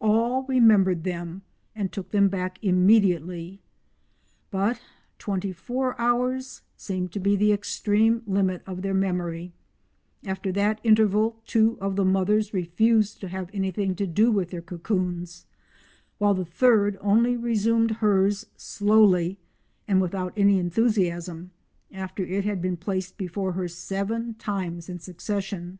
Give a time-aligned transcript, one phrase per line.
[0.00, 1.42] All remembered them
[1.72, 3.60] and took them back immediately.
[4.50, 4.80] But
[5.20, 9.52] twenty four hours seemed to be the extreme limit of their memory;
[10.24, 14.62] after that interval two of the mothers refused to have anything to do with their
[14.62, 15.46] cocoons,
[16.18, 19.38] while the third only resumed hers, slowly
[19.86, 21.52] and without any enthusiasm,
[21.92, 25.78] after it had been placed before her seven times in succession.